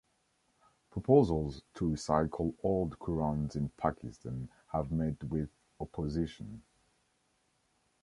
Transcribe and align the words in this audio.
Proposals 0.89 1.61
to 1.75 1.85
recycle 1.87 2.55
old 2.63 2.97
Qurans 2.97 3.55
in 3.55 3.69
Pakistan 3.77 4.49
have 4.71 4.91
met 4.91 5.23
with 5.25 5.51
opposition. 5.79 6.63